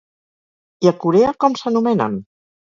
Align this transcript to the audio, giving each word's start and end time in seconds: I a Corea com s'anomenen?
I 0.87 0.89
a 0.93 0.95
Corea 1.05 1.35
com 1.45 1.61
s'anomenen? 1.63 2.21